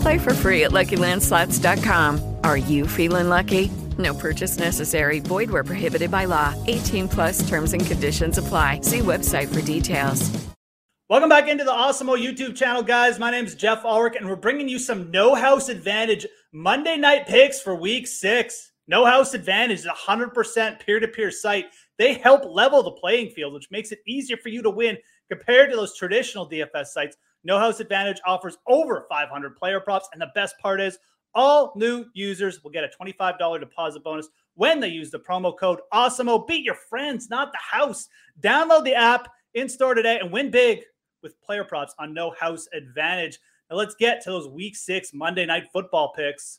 [0.00, 2.36] Play for free at LuckyLandSlots.com.
[2.44, 3.70] Are you feeling lucky?
[3.98, 5.20] No purchase necessary.
[5.20, 6.54] Void where prohibited by law.
[6.66, 8.80] 18 plus terms and conditions apply.
[8.82, 10.30] See website for details.
[11.10, 13.18] Welcome back into the Awesemo YouTube channel, guys.
[13.18, 17.26] My name is Geoff Ulrich, and we're bringing you some No House Advantage Monday night
[17.26, 18.70] picks for week six.
[18.86, 21.66] No House Advantage is a 100% peer to peer site.
[21.98, 24.96] They help level the playing field, which makes it easier for you to win
[25.28, 27.16] compared to those traditional DFS sites.
[27.44, 30.08] No House Advantage offers over 500 player props.
[30.12, 30.98] And the best part is,
[31.34, 35.78] all new users will get a $25 deposit bonus when they use the promo code
[35.92, 36.46] AWESEMO.
[36.46, 38.08] Beat your friends, not the house.
[38.40, 40.80] Download the app in store today and win big
[41.22, 43.38] with player props on No House Advantage.
[43.70, 46.58] Now let's get to those week six Monday night football picks.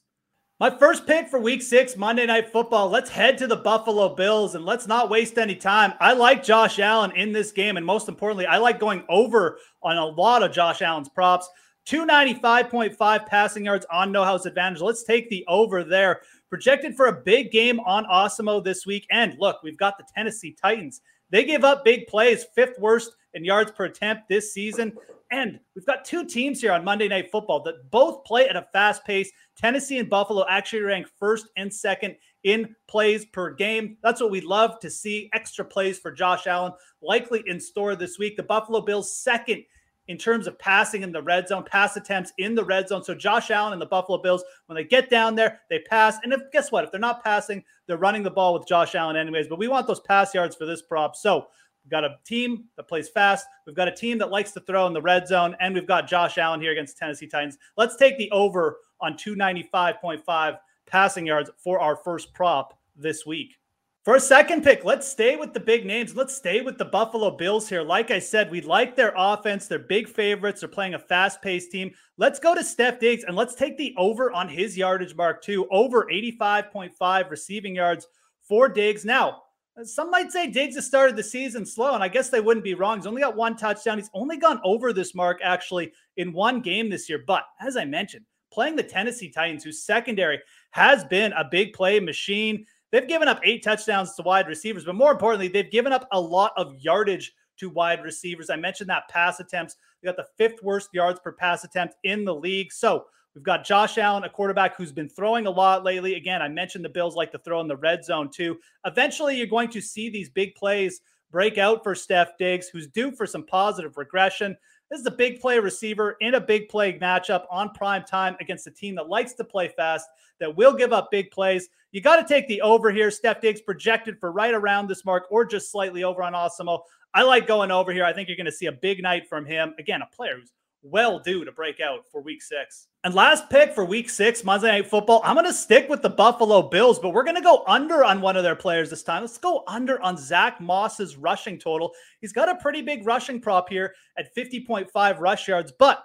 [0.61, 2.89] My first pick for week six, Monday Night Football.
[2.89, 5.93] Let's head to the Buffalo Bills and let's not waste any time.
[5.99, 7.77] I like Josh Allen in this game.
[7.77, 11.49] And most importantly, I like going over on a lot of Josh Allen's props.
[11.87, 14.81] 295.5 passing yards on No House Advantage.
[14.81, 16.21] Let's take the over there.
[16.47, 19.07] Projected for a big game on Awesemo this week.
[19.09, 21.01] And look, we've got the Tennessee Titans.
[21.31, 24.95] They give up big plays, fifth worst in yards per attempt this season.
[25.31, 28.67] And we've got two teams here on Monday Night Football that both play at a
[28.73, 29.31] fast pace.
[29.57, 33.97] Tennessee and Buffalo actually rank first and second in plays per game.
[34.03, 35.29] That's what we love to see.
[35.33, 38.35] Extra plays for Josh Allen likely in store this week.
[38.35, 39.63] The Buffalo Bills second
[40.07, 43.03] in terms of passing in the red zone, pass attempts in the red zone.
[43.03, 46.17] So Josh Allen and the Buffalo Bills, when they get down there, they pass.
[46.23, 46.83] And if guess what?
[46.83, 49.47] If they're not passing, they're running the ball with Josh Allen anyways.
[49.47, 51.15] But we want those pass yards for this prop.
[51.15, 51.47] So
[51.83, 53.47] We've got a team that plays fast.
[53.65, 56.07] We've got a team that likes to throw in the red zone, and we've got
[56.07, 57.57] Josh Allen here against Tennessee Titans.
[57.77, 63.57] Let's take the over on 295.5 passing yards for our first prop this week.
[64.03, 66.15] For a second pick, let's stay with the big names.
[66.15, 67.83] Let's stay with the Buffalo Bills here.
[67.83, 69.67] Like I said, we like their offense.
[69.67, 70.61] They're big favorites.
[70.61, 71.91] They're playing a fast paced team.
[72.17, 75.67] Let's go to Steph Diggs and let's take the over on his yardage mark, too.
[75.69, 78.07] Over 85.5 receiving yards
[78.41, 79.05] for Diggs.
[79.05, 79.43] Now,
[79.83, 82.73] some might say Diggs has started the season slow, and I guess they wouldn't be
[82.73, 82.97] wrong.
[82.97, 83.97] He's only got one touchdown.
[83.97, 87.23] He's only gone over this mark actually in one game this year.
[87.25, 90.39] But as I mentioned, playing the Tennessee Titans, whose secondary
[90.71, 92.65] has been a big play machine.
[92.91, 96.19] They've given up eight touchdowns to wide receivers, but more importantly, they've given up a
[96.19, 98.49] lot of yardage to wide receivers.
[98.49, 99.77] I mentioned that pass attempts.
[100.01, 102.73] They got the fifth worst yards per pass attempt in the league.
[102.73, 106.15] So We've got Josh Allen, a quarterback who's been throwing a lot lately.
[106.15, 108.59] Again, I mentioned the Bills like to throw in the red zone too.
[108.85, 113.11] Eventually, you're going to see these big plays break out for Steph Diggs, who's due
[113.11, 114.57] for some positive regression.
[114.89, 118.67] This is a big play receiver in a big play matchup on prime time against
[118.67, 120.09] a team that likes to play fast,
[120.41, 121.69] that will give up big plays.
[121.93, 123.09] You got to take the over here.
[123.11, 126.81] Steph Diggs projected for right around this mark or just slightly over on Awesemo.
[127.13, 128.03] I like going over here.
[128.03, 129.73] I think you're going to see a big night from him.
[129.79, 130.51] Again, a player who's
[130.83, 132.87] well due to break out for week six.
[133.03, 135.21] And last pick for week six, Monday Night Football.
[135.23, 138.21] I'm going to stick with the Buffalo Bills, but we're going to go under on
[138.21, 139.21] one of their players this time.
[139.21, 141.91] Let's go under on Zack Moss's rushing total.
[142.19, 146.03] He's got a pretty big rushing prop here at 50.5 rush yards, but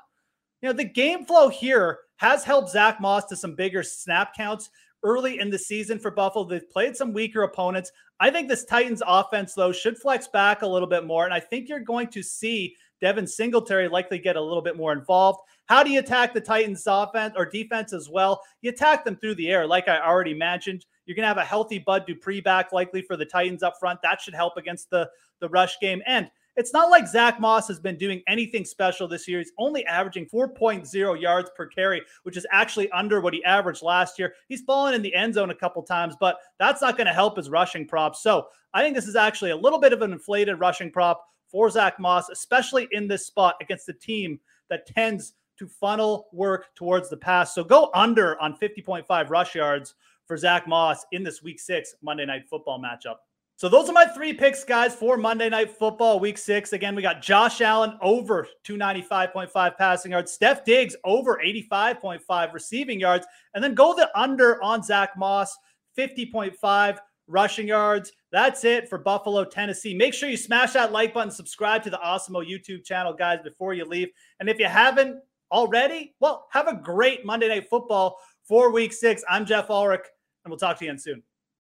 [0.62, 4.70] you know, the game flow here has helped Zack Moss to some bigger snap counts
[5.02, 6.44] early in the season for Buffalo.
[6.44, 7.92] They've played some weaker opponents.
[8.18, 11.24] I think this Titans offense, though, should flex back a little bit more.
[11.24, 14.92] And I think you're going to see Devin Singletary likely get a little bit more
[14.92, 15.40] involved.
[15.66, 18.40] How do you attack the Titans offense or defense as well?
[18.62, 20.86] You attack them through the air, like I already mentioned.
[21.04, 24.00] You're going to have a healthy Bud Dupree back likely for the Titans up front.
[24.02, 25.08] That should help against the,
[25.40, 26.02] the rush game.
[26.06, 29.38] And it's not like Zack Moss has been doing anything special this year.
[29.38, 34.18] He's only averaging 4.0 yards per carry, which is actually under what he averaged last
[34.18, 34.32] year.
[34.48, 37.36] He's fallen in the end zone a couple times, but that's not going to help
[37.36, 38.16] his rushing prop.
[38.16, 41.70] So I think this is actually a little bit of an inflated rushing prop for
[41.70, 44.38] Zack Moss, especially in this spot against a team
[44.68, 47.54] that tends to funnel work towards the pass.
[47.54, 49.94] So go under on 50.5 rush yards
[50.26, 53.16] for Zack Moss in this week six Monday night football matchup.
[53.56, 56.74] So those are my three picks, guys, for Monday Night Football Week Six.
[56.74, 63.26] Again, we got Josh Allen over 295.5 passing yards, Steph Diggs over 85.5 receiving yards,
[63.54, 65.56] and then go the under on Zach Moss,
[65.98, 68.12] 50.5 rushing yards.
[68.32, 69.94] That's it for Buffalo, Tennessee.
[69.94, 73.74] Make sure you smash that like button, subscribe to the Awesemo YouTube channel, guys, before
[73.74, 74.08] you leave.
[74.40, 75.20] And if you haven't
[75.50, 79.22] already, well, have a great Monday Night Football for Week Six.
[79.28, 80.06] I'm Geoff Ulrich,
[80.44, 81.22] and we'll talk to you again soon.